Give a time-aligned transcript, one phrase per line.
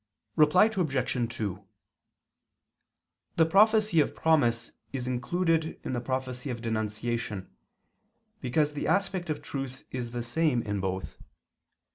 [0.35, 1.29] Reply Obj.
[1.35, 1.63] 2:
[3.35, 7.55] The prophecy of promise is included in the prophecy of denunciation,
[8.39, 11.21] because the aspect of truth is the same in both.